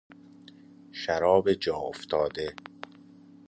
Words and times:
شراب 0.91 1.53
جا 1.53 1.75
افتاده 1.75 2.53